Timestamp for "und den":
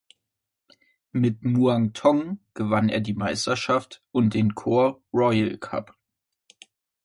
4.11-4.55